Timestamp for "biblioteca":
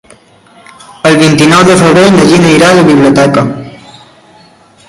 2.91-3.45